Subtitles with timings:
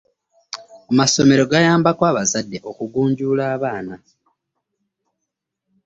[0.91, 3.95] Amasomero gayambako abazadde okugunjula abaana.